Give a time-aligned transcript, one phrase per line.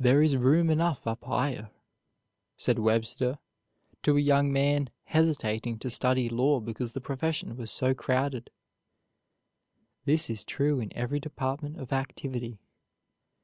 [0.00, 1.70] "There is room enough up higher,"
[2.56, 3.38] said Webster
[4.02, 8.50] to a young man hesitating to study law because the profession was so crowded.
[10.04, 12.58] This is true in every department of activity.